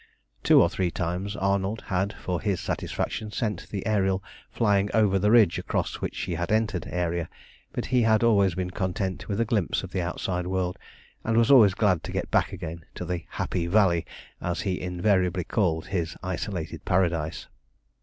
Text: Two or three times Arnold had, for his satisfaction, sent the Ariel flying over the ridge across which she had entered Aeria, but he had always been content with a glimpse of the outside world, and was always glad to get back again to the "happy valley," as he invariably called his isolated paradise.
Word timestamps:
Two 0.41 0.59
or 0.63 0.67
three 0.67 0.89
times 0.89 1.35
Arnold 1.35 1.83
had, 1.85 2.11
for 2.13 2.41
his 2.41 2.59
satisfaction, 2.59 3.29
sent 3.31 3.69
the 3.69 3.85
Ariel 3.85 4.23
flying 4.49 4.89
over 4.95 5.19
the 5.19 5.29
ridge 5.29 5.59
across 5.59 6.01
which 6.01 6.15
she 6.15 6.33
had 6.33 6.51
entered 6.51 6.87
Aeria, 6.87 7.27
but 7.71 7.85
he 7.93 8.01
had 8.01 8.23
always 8.23 8.55
been 8.55 8.71
content 8.71 9.27
with 9.27 9.39
a 9.39 9.45
glimpse 9.45 9.83
of 9.83 9.91
the 9.91 10.01
outside 10.01 10.47
world, 10.47 10.79
and 11.23 11.37
was 11.37 11.51
always 11.51 11.75
glad 11.75 12.01
to 12.05 12.11
get 12.11 12.31
back 12.31 12.51
again 12.51 12.83
to 12.95 13.05
the 13.05 13.25
"happy 13.29 13.67
valley," 13.67 14.03
as 14.41 14.61
he 14.61 14.81
invariably 14.81 15.43
called 15.43 15.85
his 15.85 16.15
isolated 16.23 16.83
paradise. 16.83 17.47